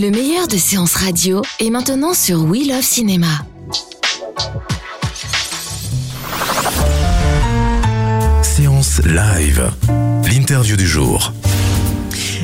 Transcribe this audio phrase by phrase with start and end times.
[0.00, 3.44] Le meilleur de séances radio est maintenant sur We Love Cinéma.
[8.42, 9.70] Séance live.
[10.24, 11.34] L'interview du jour.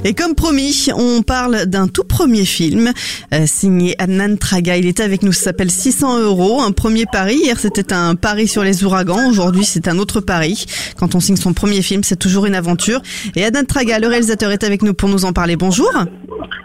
[0.07, 2.93] Et comme promis, on parle d'un tout premier film
[3.35, 4.77] euh, signé Adnan Traga.
[4.77, 7.35] Il était avec nous, ça s'appelle 600 euros, un premier pari.
[7.35, 9.29] Hier, c'était un pari sur les ouragans.
[9.29, 10.65] Aujourd'hui, c'est un autre pari.
[10.97, 13.01] Quand on signe son premier film, c'est toujours une aventure.
[13.35, 15.57] Et Adnan Traga, le réalisateur, est avec nous pour nous en parler.
[15.57, 15.91] Bonjour.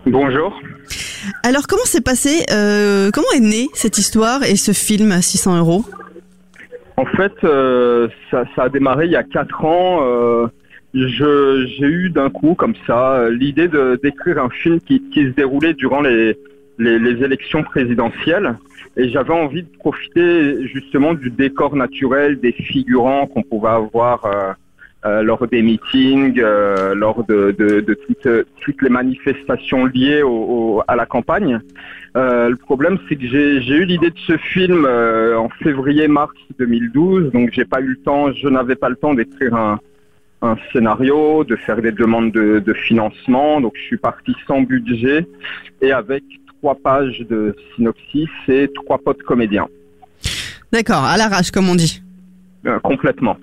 [0.06, 0.54] Bonjour.
[1.42, 5.84] Alors, comment s'est passé, euh, comment est née cette histoire et ce film 600 euros?
[6.96, 10.52] En fait, euh, ça, ça a démarré il y a quatre ans.
[10.94, 15.74] Je- J'ai eu d'un coup, comme ça, l'idée de d'écrire un film qui, se déroulait
[15.74, 16.38] durant les,
[16.78, 18.58] les, élections présidentielles.
[18.98, 24.54] Et j'avais envie de profiter justement du décor naturel, des figurants qu'on pouvait avoir euh,
[25.06, 27.56] euh, lors des meetings, euh, lors de,
[28.62, 31.62] toutes, les manifestations liées au, à la campagne.
[32.16, 37.52] Le problème, c'est que j'ai j'ai eu l'idée de ce film en février-mars 2012, donc
[37.54, 39.80] j'ai pas eu le temps, je n'avais pas le temps d'écrire un,
[40.42, 45.28] un scénario, de faire des demandes de, de financement, donc je suis parti sans budget
[45.82, 46.24] et avec
[46.60, 49.68] trois pages de synopsis et trois potes comédiens,
[50.72, 52.02] D'accord, à l'arrache, comme on dit.
[52.66, 53.36] Euh, complètement.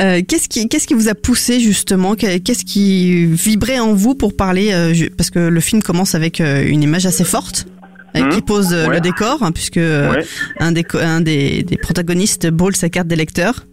[0.00, 2.14] Euh, qu'est-ce qui, qu'est-ce qui vous a poussé justement?
[2.14, 6.40] Que- Qu'est-ce qui vibrait en vous pour parler euh, Parce que le film commence avec
[6.40, 7.66] une image assez forte.
[8.14, 8.28] Mhm.
[8.28, 8.88] qui pose Ouais.
[8.96, 10.22] le décor, hein, puisque Ouais.
[10.60, 13.64] un, des, un des, des protagonistes brûle sa carte d'électeur.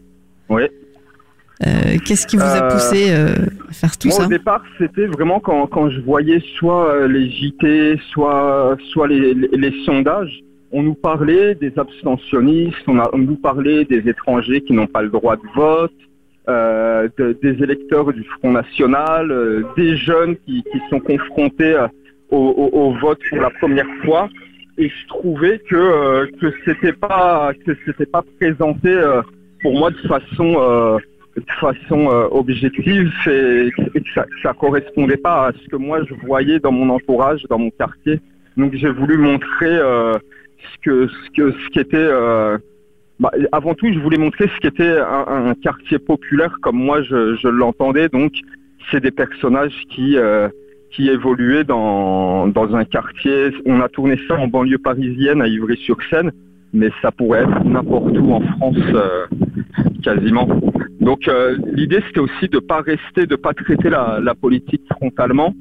[0.47, 0.63] Oui.
[1.67, 3.33] Euh, Qu'est-ce qui vous a Euh, poussé euh,
[3.69, 7.29] à faire tout Moi, ça au départ, c'était vraiment quand, quand je voyais soit les
[7.29, 10.39] JT, soit, soit les, les, les sondages,
[10.71, 15.01] on nous parlait des abstentionnistes, on, a, on nous parlait des étrangers qui n'ont pas
[15.01, 15.91] le droit de vote,
[16.47, 21.87] euh, de- des électeurs du Front National, euh, des jeunes qui, qui sont confrontés euh,
[22.29, 24.29] au, au- au vote pour la première fois.
[24.77, 28.97] Et je trouvais que que c'était pas que c'était pas présenté
[29.61, 30.97] pour moi de façon
[31.39, 36.13] de façon euh, objective et, que ça, ça correspondait pas à ce que moi je
[36.25, 38.19] voyais dans mon entourage, dans mon quartier.
[38.57, 40.13] Donc j'ai voulu montrer euh,
[40.57, 42.57] ce que ce que ce qui était euh,
[43.19, 47.35] bah, avant tout je voulais montrer ce qu'était un, un quartier populaire comme moi je,
[47.35, 48.09] je l'entendais.
[48.09, 48.33] Donc
[48.91, 50.17] c'est des personnages qui
[50.91, 53.51] qui évoluaient dans dans un quartier.
[53.65, 56.31] On a tourné ça en banlieue parisienne à Ivry-sur-Seine,
[56.73, 58.77] mais ça pourrait être n'importe où en France
[60.01, 60.47] quasiment.
[61.09, 65.55] Donc euh, l'idée c'était aussi de pas rester, de pas traiter la, politique frontalement.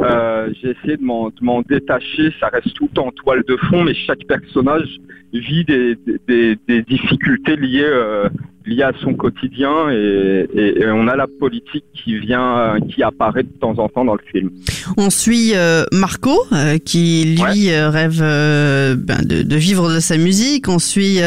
[0.00, 4.24] Euh, J'ai essayé de m'en détacher, ça reste tout en toile de fond, mais chaque
[4.26, 4.98] personnage
[5.32, 8.28] vit des difficultés liées euh,
[8.68, 13.42] liées à son quotidien et, et- et on a la politique qui vient, qui apparaît
[13.42, 14.50] de temps en temps dans le film.
[14.96, 20.00] On suit euh, Marco, euh, qui lui euh, rêve euh, ben, de, de vivre de
[20.00, 20.68] sa musique.
[20.68, 21.18] On suit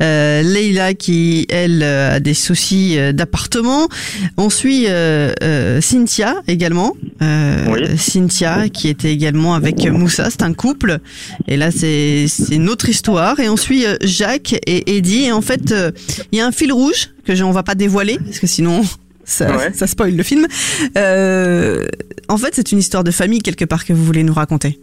[0.00, 3.88] Leila, qui elle a des soucis d'appartement.
[4.36, 4.86] On suit
[5.80, 6.94] Cynthia également.
[7.20, 7.80] Oui.
[7.96, 10.98] Cynthia, qui était également avec Moussa, c'est un couple.
[11.48, 13.40] Et là, c'est c'est une autre histoire.
[13.40, 15.24] Et on suit Jacques et Eddie.
[15.24, 15.74] Et en fait,
[16.32, 18.82] il y a un fil rouge que je, on va pas dévoiler, parce que sinon...
[19.28, 19.72] Ça, Ouais.
[19.72, 20.46] ça spoil le film.
[20.96, 21.84] Euh,
[22.28, 24.78] en fait, c'est une histoire de famille quelque part que vous voulez nous raconter.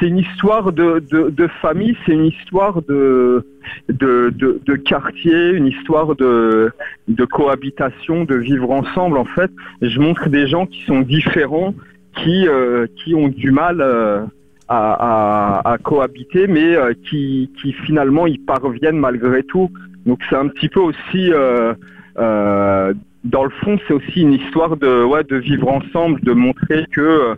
[0.00, 3.46] c'est une histoire de, de, de famille, c'est une histoire de,
[3.88, 4.34] de,
[4.66, 6.72] de, quartier, une histoire de,
[7.06, 9.50] de cohabitation, de vivre ensemble en fait.
[9.80, 11.72] Je montre des gens qui sont différents,
[12.16, 14.22] qui, euh, qui ont du mal euh,
[14.68, 19.70] à, à, à cohabiter, mais euh, qui, qui finalement y parviennent malgré tout.
[20.10, 21.32] Donc c'est un petit peu aussi...
[21.32, 21.72] Euh,
[22.18, 22.92] euh,
[23.22, 27.36] dans le fond, c'est aussi une histoire de, ouais, de vivre ensemble, de montrer que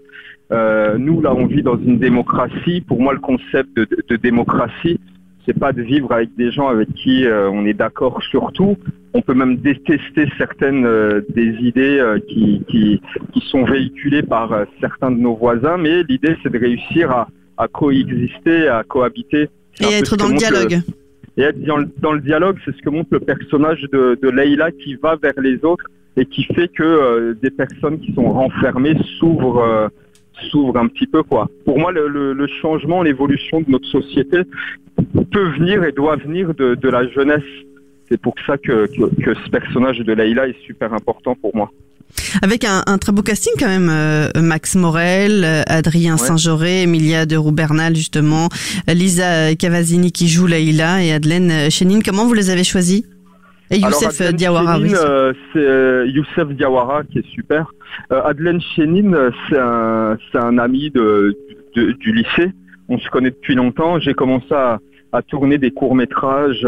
[0.53, 2.81] euh, nous, là, on vit dans une démocratie.
[2.81, 4.99] Pour moi, le concept de, de, de démocratie,
[5.45, 8.79] c'est pas de vivre avec des gens avec qui euh, on est d'accord sur tout.
[9.13, 13.03] On peut même détester certaines euh, des idées qui, qui,
[13.33, 14.49] qui sont véhiculées par
[14.81, 17.29] certains de nos voisins, mais l'idée, c'est de réussir à,
[17.59, 19.51] à coexister, à cohabiter.
[19.81, 20.81] Et être dans le dialogue.
[21.37, 21.79] Et être dans,
[22.13, 25.87] le- dialogue, c'est ce que montre le personnage de, Leïla qui va vers les autres
[26.17, 29.89] et qui fait que euh, des personnes qui sont renfermées s'ouvrent euh,
[30.51, 31.49] s'ouvrent un petit peu quoi.
[31.65, 34.43] Pour moi, le, le- changement, l'évolution de notre société
[35.31, 37.43] peut venir et doit venir de, la jeunesse.
[38.11, 41.71] C'est pour ça que, que, que ce personnage de Leïla est super important pour moi.
[42.43, 46.19] Avec un, un très beau casting quand même, euh, Max Morel, euh, Adrien Ouais.
[46.19, 48.49] Saint-Joré, Emilia de Roubernal justement,
[48.89, 52.03] Lisa Cavazzini qui joue Laïla et Adelaine euh, Chénine.
[52.03, 53.03] Comment vous les avez choisis?
[53.71, 54.89] Et Youssef Diawara, oui.
[54.91, 57.73] Chénine, euh, c'est euh, Youssef Diawara qui est super.
[58.13, 59.17] Euh, Adelaine Chénine,
[59.49, 61.37] c'est un, c'est un ami de,
[61.77, 62.53] de- du lycée.
[62.89, 63.99] On se connaît depuis longtemps.
[63.99, 64.79] J'ai commencé à,
[65.13, 66.67] à tourner des courts métrages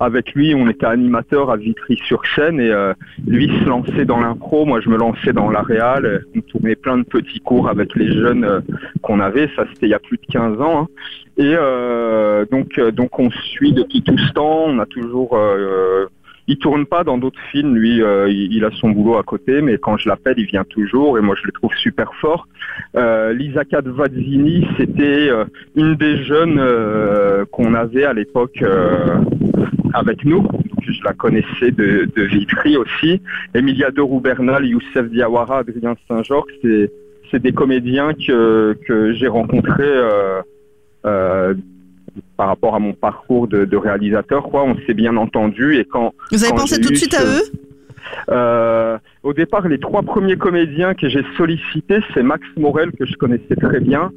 [0.00, 0.54] avec lui.
[0.54, 2.92] On était animateur à Vitry-sur-Seine et euh,
[3.26, 4.64] lui se lançait dans l'impro.
[4.64, 6.24] Moi, je me lançais dans la réal.
[6.34, 8.60] On tournait plein de petits cours avec les jeunes euh,
[9.02, 9.48] qu'on avait.
[9.56, 10.82] Ça, c'était il y a plus de 15 ans.
[10.82, 10.88] hein.
[11.38, 14.64] Et euh, donc, donc on suit depuis tout ce temps.
[14.66, 15.38] On a toujours
[16.48, 19.96] il tourne pas dans d'autres films, lui, il, a son boulot à côté, mais quand
[19.96, 22.46] je l'appelle, il vient toujours et moi je le trouve super fort.
[22.94, 25.28] Euh, Lisa Cavazzini, c'était
[25.74, 26.62] une des jeunes
[27.50, 28.62] qu'on avait à l'époque
[29.96, 30.42] avec nous.
[30.42, 33.20] Donc, je la connaissais de, de Vitry aussi.
[33.54, 36.90] Emilia de Roubernal, Youssef Diawara, Adrien Saint-Georges, c'est
[37.32, 40.40] c'est des comédiens que, que j'ai rencontrés euh,
[41.06, 41.54] euh,
[42.36, 44.44] par rapport à mon parcours de, de réalisateur.
[44.44, 44.62] Quoi.
[44.62, 47.24] On s'est bien entendu et quand Vous avez quand pensé tout de suite ce- à
[47.26, 47.42] eux?
[48.30, 53.14] Euh, au départ, les trois premiers comédiens que j'ai sollicités, c'est Max Morel, que je
[53.16, 54.12] connaissais très bien,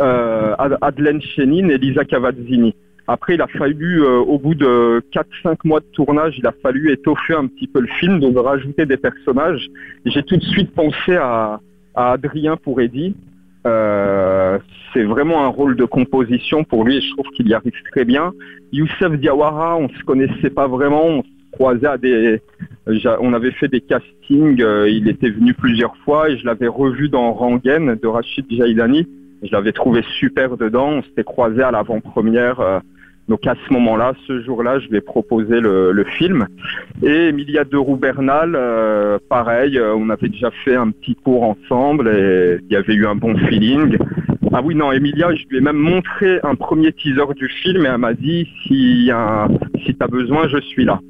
[0.00, 2.74] euh, Ad- Chénine et Lisa Cavazzini.
[3.06, 6.90] Après, il a fallu, euh, au bout de 4-5 mois de tournage, il a fallu
[6.90, 9.68] étoffer un petit peu le film, donc rajouter des personnages.
[10.06, 11.60] J'ai tout de suite pensé à,
[11.94, 13.14] Adrien pour Eddie.
[13.66, 14.58] Euh,
[14.92, 18.04] c'est vraiment un rôle de composition pour lui et je trouve qu'il y arrive très
[18.04, 18.32] bien.
[18.72, 22.40] Youssef Diawara, on se connaissait pas vraiment, on se croisait à des...
[22.86, 27.08] On avait fait des castings, euh, il était venu plusieurs fois et je l'avais revu
[27.08, 29.06] dans Rangen de Rachid Jaïdani.
[29.42, 32.82] Je l'avais trouvé super dedans, on s'était croisé à l'avant-première.
[33.28, 36.46] Donc à ce moment-là, ce jour-là, je lui ai proposé le, le film.
[37.02, 42.08] Et Emilia de Roubernal, euh, pareil, euh, on avait déjà fait un petit cours ensemble
[42.08, 43.96] et il y avait eu un bon feeling.
[44.52, 47.88] Ah oui, non, Emilia, je lui ai même montré un premier teaser du film et
[47.88, 49.10] elle m'a dit si,
[49.84, 51.00] si tu as besoin, je suis là.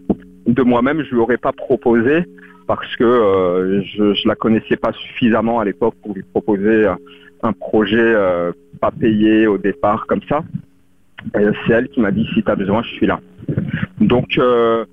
[0.46, 2.24] De moi-même, je lui aurais pas proposé
[2.68, 6.86] parce que euh, je, je la connaissais pas suffisamment à l'époque pour lui proposer
[7.42, 8.14] un projet
[8.80, 10.42] pas payé au départ comme ça.
[11.32, 13.20] C'est elle qui m'a dit si tu as besoin, je suis là.
[14.00, 14.84] Donc euh,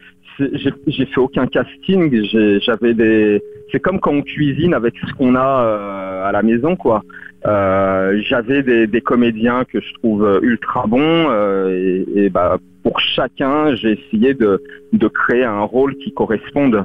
[0.88, 3.42] j'ai fait aucun casting, j'ai- j'avais des
[3.72, 7.04] c'est comme quand on cuisine avec ce qu'on a euh, à la maison quoi.
[7.48, 11.00] Euh, j'avais des, des comédiens que je trouve ultra bons
[11.30, 14.62] euh, et, et bah pour chacun, j'ai essayé de
[14.94, 16.84] de créer un rôle qui corresponde.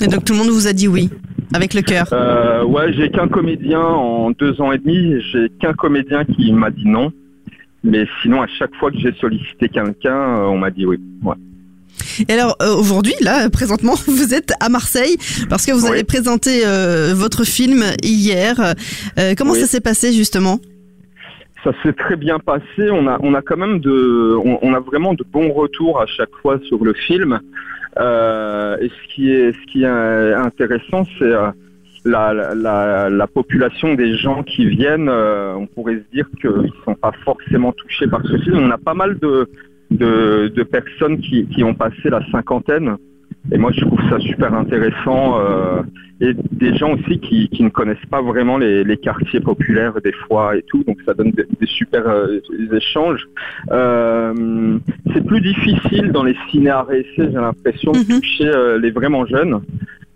[0.00, 1.10] Et donc tout le monde vous a dit oui,
[1.54, 2.06] avec le cœur.
[2.68, 5.20] Ouais, j'ai qu'un comédien en deux ans et demi.
[5.32, 7.12] J'ai qu'un comédien qui m'a dit non.
[7.86, 10.98] Mais sinon, à chaque fois que j'ai sollicité quelqu'un, euh, on m'a dit oui.
[11.22, 11.34] Ouais.
[12.28, 15.16] Et alors euh, aujourd'hui, là, présentement, vous êtes à Marseille
[15.48, 15.92] parce que vous Oui.
[15.92, 18.74] avez présenté euh, votre film hier.
[19.18, 19.60] Euh, comment Oui.
[19.60, 20.58] ça s'est passé justement?
[21.64, 22.90] Ça s'est très bien passé.
[22.90, 26.06] On a, on a quand même de, on, on a vraiment de bons retours à
[26.06, 27.38] chaque fois sur le film.
[27.98, 31.32] Euh, et ce qui est, ce qui est intéressant, c'est
[32.14, 35.08] la, la, la, la population des gens qui viennent.
[35.08, 38.58] euh, on pourrait se dire qu'ils sont pas forcément touchés par ce film.
[38.58, 39.48] On a pas mal de,
[39.90, 42.96] de, de personnes qui, qui ont passé la cinquantaine.
[43.52, 45.40] Et moi, je trouve ça super intéressant.
[45.40, 45.82] euh,
[46.18, 50.12] et des gens aussi qui, qui ne connaissent pas vraiment les, les quartiers populaires des
[50.26, 50.82] fois et tout.
[50.84, 52.38] Donc, ça donne des, des super euh,
[52.72, 53.22] échanges.
[53.70, 54.78] Euh,
[55.12, 58.20] c'est plus difficile dans les ciné à réessai, j'ai l'impression, de Mhm.
[58.20, 59.60] toucher les vraiment jeunes.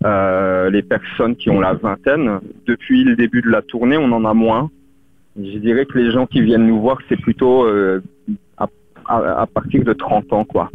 [0.05, 2.41] Euh, les personnes qui ont la vingtaine.
[2.67, 4.71] Depuis le début de la tournée, on en a moins.
[5.37, 8.03] Je dirais que les gens qui viennent nous voir, c'est plutôt euh,
[8.57, 8.67] à,
[9.07, 10.71] à- à partir de 30 ans, quoi.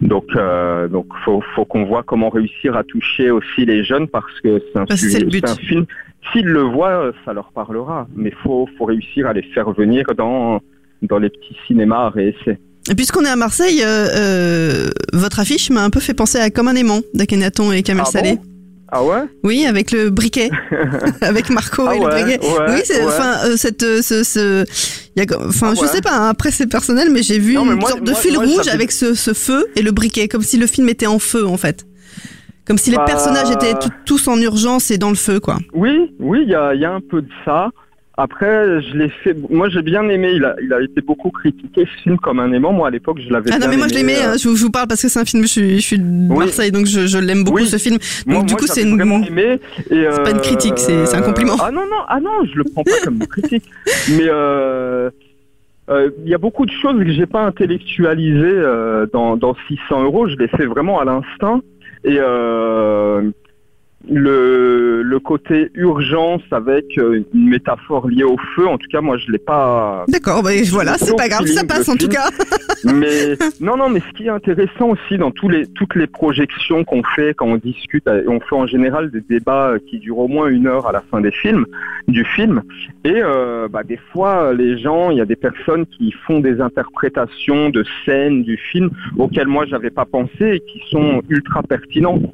[0.00, 4.40] Donc, euh, donc, faut, faut qu'on voit comment réussir à toucher aussi les jeunes parce
[4.42, 4.86] que c'est un,
[5.52, 5.84] un film.
[6.32, 8.08] S'ils le voient, ça leur parlera.
[8.16, 10.60] Mais faut, faut réussir à les faire venir dans
[11.02, 12.58] dans les petits cinémas à réessai.
[12.90, 16.48] Et puisqu'on est à Marseille, euh, euh, votre affiche m'a un peu fait penser à
[16.50, 18.36] Comme un aimant d'Akhenaton et Kamel Ah Salé.
[18.36, 18.42] bon?
[18.92, 19.22] Ah ouais?
[19.42, 20.50] Oui, avec le briquet,
[21.20, 22.38] avec Marco Ah et le ouais, briquet.
[22.46, 23.06] ouais, oui, c'est ouais.
[23.06, 24.64] enfin euh, cette euh, ce,
[25.16, 27.64] y a enfin Ah je sais pas hein, après c'est personnel mais j'ai vu Non,
[27.64, 30.28] mais une moi- sorte de fil moi, rouge avec ce, ce feu et le briquet
[30.28, 31.86] comme si le film était en feu en fait.
[32.66, 35.58] Comme si les Bah- personnages étaient tout- tous en urgence et dans le feu quoi.
[35.74, 37.70] Oui, oui, il y a, il y a un peu de ça.
[38.16, 39.34] Après, je l'ai fait.
[39.50, 40.30] Moi, j'ai bien aimé.
[40.34, 42.72] Il a, il a été beaucoup critiqué ce film comme un aimant.
[42.72, 43.50] Moi, à l'époque, je l'avais.
[43.52, 45.24] Ah non, mais moi je l'aimais, euh, hein, je, vous- parle parce que c'est un
[45.24, 46.38] film, je suis, je suis de Oui.
[46.38, 47.66] Marseille, donc je, je l'aime beaucoup Oui.
[47.66, 47.96] ce film.
[47.96, 49.00] Donc Moi, du moi, coup, c'est une.
[49.00, 49.58] aimé.
[49.90, 51.56] et, C'est pas une euh, critique, c'est- c'est un compliment.
[51.60, 53.64] Ah non non ah non, je le prends pas comme une critique.
[54.10, 55.10] Mais euh,
[55.90, 60.04] euh, il y a beaucoup de choses que j'ai pas intellectualisées euh, dans, dans 600
[60.04, 60.28] euros.
[60.28, 61.62] Je les fais vraiment à l'instinct
[62.04, 63.22] et euh,
[64.08, 68.66] le, le côté urgence avec euh, une métaphore liée au feu.
[68.66, 70.04] En tout cas, moi, je l'ai pas.
[70.08, 72.28] D'accord, bah, voilà, c'est pas grave, ça passe en tout cas.
[72.84, 76.84] Mais non, non, mais ce qui est intéressant aussi dans tous les, toutes les projections
[76.84, 80.18] qu'on fait quand on discute, euh, on fait en général des débats euh, qui durent
[80.18, 81.66] au moins une heure à la fin des films,
[82.08, 82.62] du film.
[83.04, 86.60] Et euh, bah, des fois, les gens, il y a des personnes qui font des
[86.60, 92.30] interprétations de scènes du film auxquelles moi j'avais pas pensé et qui sont ultra pertinentes.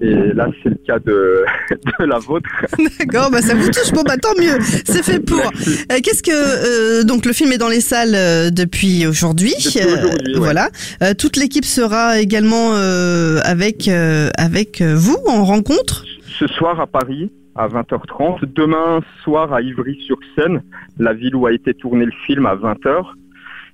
[0.00, 1.44] Et là, c'est le cas de,
[2.00, 2.48] de la vôtre.
[2.98, 3.92] D'accord, bah ça vous touche.
[3.92, 5.40] Bon, bah tant mieux, c'est fait pour.
[5.40, 9.54] Euh, Qu'est-ce que euh, donc le film est dans les salles euh, depuis aujourd'hui.
[9.74, 10.34] Ouais.
[10.36, 10.68] Voilà.
[11.02, 16.04] Euh, toute l'équipe sera également euh, avec euh, avec euh, vous en rencontre?
[16.38, 20.62] ce soir à Paris à 20h30, demain soir à Ivry-sur-Seine,
[20.98, 23.04] la ville où a été tourné le film à 20h.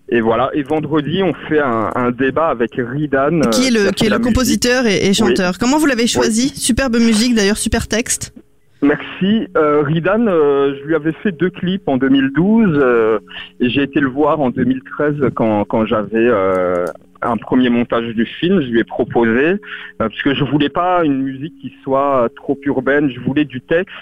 [0.08, 3.40] Et voilà, et vendredi on fait un, un débat avec Ridan.
[3.50, 5.58] qui est euh, le a qui est le compositeur et, et chanteur.
[5.58, 6.50] Comment vous l'avez choisi?
[6.50, 8.32] Superbe musique d'ailleurs, super texte.
[8.82, 9.48] Merci.
[9.56, 13.18] Euh, Ridan, euh, je lui avais fait deux clips en 2012 euh,
[13.58, 16.84] et j'ai été le voir en 2013 quand, quand j'avais euh,
[17.22, 18.60] un premier montage du film.
[18.60, 19.58] Je lui ai proposé euh,
[19.98, 23.10] parce que je voulais pas une musique qui soit trop urbaine.
[23.10, 23.94] Je voulais du texte,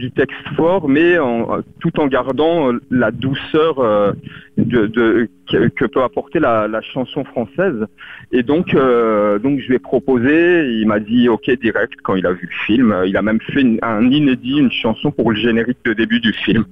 [0.00, 4.12] du texte fort, mais en- tout en gardant euh, la douceur euh,
[4.56, 7.86] de, que, peut apporter la, chanson française.
[8.32, 10.70] Et donc, euh, donc je lui ai proposé.
[10.80, 12.96] Il m'a dit OK direct quand il a vu le film.
[13.06, 16.64] Il a même fait un inédit, une chanson pour le générique de début du film.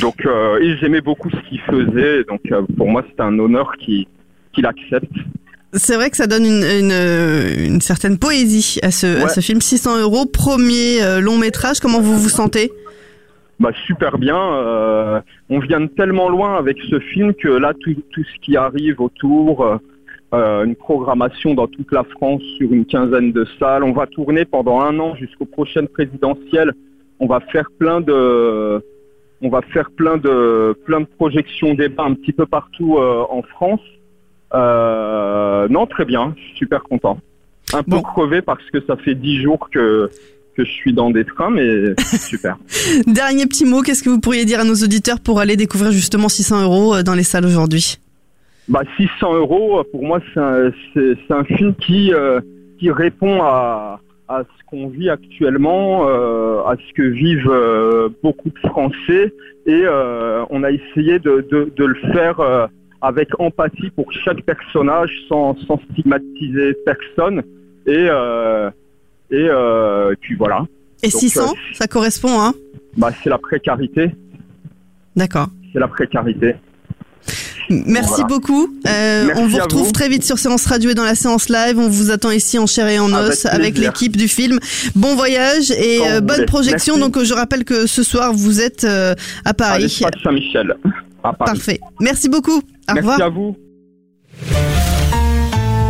[0.00, 2.24] Donc, euh, j'aimais beaucoup ce qu'il faisait.
[2.24, 2.42] Donc,
[2.76, 4.06] pour moi, c'était un honneur qu'il
[4.64, 5.12] accepte.
[5.74, 9.40] C'est vrai que ça donne une, une, euh, une certaine poésie à ce, à ce
[9.40, 9.60] film.
[9.60, 11.78] 600 euros, premier euh, long métrage.
[11.80, 12.72] Comment vous vous sentez?
[13.60, 14.38] Bah super bien.
[14.38, 15.20] euh,
[15.50, 19.00] on vient de tellement loin avec ce film que là tout, tout ce qui arrive
[19.00, 19.78] autour,
[20.32, 23.82] euh, une programmation dans toute la France sur une quinzaine de salles.
[23.82, 26.72] On va tourner pendant un an jusqu'aux prochaines présidentielles.
[27.20, 28.80] On va faire plein de,
[29.42, 33.42] on va faire plein de, plein de projections débats un petit peu partout euh, en
[33.42, 33.80] France.
[34.54, 36.34] Euh, non, très bien.
[36.36, 37.18] Je suis super content.
[37.74, 40.08] Un peu crevé parce que ça fait dix jours que
[40.56, 42.58] que je suis dans des trains, mais super.
[43.06, 46.28] Dernier petit mot, qu'est-ce que vous pourriez dire à nos auditeurs pour aller découvrir justement
[46.28, 47.98] 600 euros euh, dans les salles aujourd'hui?
[48.68, 50.70] Bah 600 euros, pour moi, c'est un,
[51.30, 52.40] un film qui euh,
[52.78, 58.50] qui répond à à ce qu'on vit actuellement, euh, à ce que vivent euh, beaucoup
[58.50, 59.32] de Français,
[59.66, 62.66] et euh, on a essayé de de, de le faire euh,
[63.02, 67.42] avec empathie pour chaque personnage, sans sans stigmatiser personne,
[67.86, 68.70] et euh,
[69.30, 70.66] et, euh, et puis voilà.
[71.02, 72.54] Et Donc, 600, euh, ça correspond, hein?
[72.96, 74.10] Bah c'est la précarité,
[75.16, 75.48] D'accord.
[75.72, 76.54] c'est la précarité.
[77.70, 78.24] Merci Voilà.
[78.28, 78.74] beaucoup.
[78.84, 79.92] Merci on vous à retrouve vous.
[79.92, 81.78] très vite sur Séance Radio et dans la séance live.
[81.78, 84.58] On vous attend ici en chair et en os avec l'équipe du film.
[84.96, 86.96] Bon voyage et bonne projection.
[86.96, 87.12] Merci.
[87.12, 89.14] Donc je rappelle que ce soir vous êtes à
[89.44, 89.82] À Paris.
[89.82, 90.74] l'espace Saint-Michel,
[91.22, 91.52] à Paris.
[91.52, 91.80] Parfait.
[92.00, 92.58] Merci beaucoup.
[92.58, 93.22] Au Merci revoir.
[93.22, 93.56] à vous.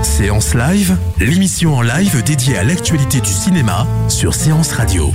[0.02, 5.12] Séance Live, l'émission en live dédiée à l'actualité du cinéma sur Séance Radio.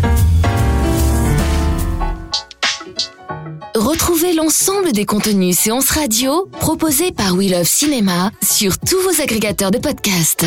[3.76, 9.72] Retrouvez l'ensemble des contenus séances radio proposés par We Love Cinéma sur tous vos agrégateurs
[9.72, 10.46] de podcasts.